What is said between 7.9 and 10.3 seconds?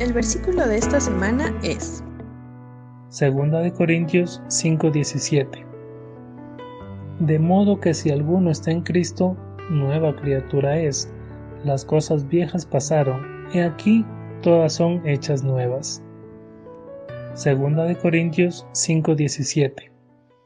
si alguno está en Cristo, nueva